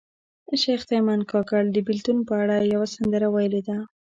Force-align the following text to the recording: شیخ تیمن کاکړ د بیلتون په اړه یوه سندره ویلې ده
شیخ 0.61 0.81
تیمن 0.89 1.19
کاکړ 1.31 1.63
د 1.71 1.77
بیلتون 1.87 2.17
په 2.27 2.33
اړه 2.43 2.57
یوه 2.73 2.87
سندره 2.95 3.27
ویلې 3.31 3.61
ده 3.67 3.77